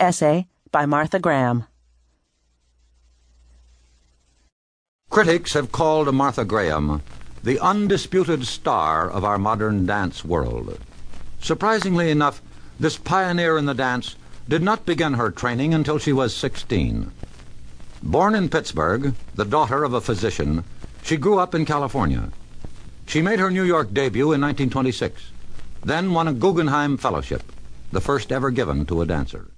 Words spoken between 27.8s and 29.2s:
the first ever given to a